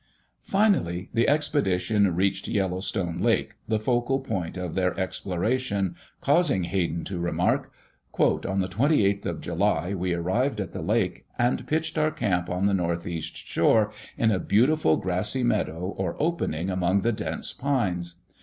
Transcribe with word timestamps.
]Finally, 0.41 1.11
the 1.13 1.27
expedition 1.29 2.15
reached 2.15 2.47
Yellowstone 2.47 3.19
Lake, 3.19 3.51
the 3.67 3.77
focal 3.77 4.19
point 4.19 4.57
of 4.57 4.73
their 4.73 4.99
exploration, 4.99 5.95
causing 6.21 6.63
Hayden 6.63 7.03
to 7.03 7.19
remark: 7.19 7.71
"On 8.17 8.61
the 8.61 8.67
28th 8.67 9.27
of 9.27 9.41
July 9.41 9.93
we 9.93 10.15
arrived 10.15 10.59
at 10.59 10.71
the 10.73 10.81
Lake, 10.81 11.25
and 11.37 11.67
pitched 11.67 11.99
our 11.99 12.09
camp 12.09 12.49
on 12.49 12.65
the 12.65 12.73
northeast 12.73 13.37
shore, 13.37 13.91
in 14.17 14.31
a 14.31 14.39
beautiful 14.39 14.97
grassy 14.97 15.43
meadow 15.43 15.93
or 15.95 16.15
opening 16.19 16.71
among 16.71 17.01
the 17.01 17.11
dense 17.13 17.53
pines. 17.53 18.21